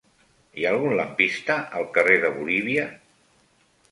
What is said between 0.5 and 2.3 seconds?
Hi ha algun lampista al carrer